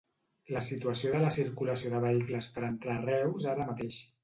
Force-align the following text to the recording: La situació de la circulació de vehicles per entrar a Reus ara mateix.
La 0.53 0.63
situació 0.67 1.11
de 1.15 1.19
la 1.25 1.33
circulació 1.35 1.93
de 1.93 2.01
vehicles 2.07 2.49
per 2.57 2.65
entrar 2.71 2.99
a 2.99 3.07
Reus 3.07 3.49
ara 3.55 3.71
mateix. 3.73 4.05